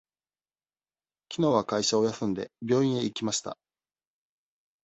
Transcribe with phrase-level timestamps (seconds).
[1.29, 3.55] きのうは会社を休んで、病院へ行きました。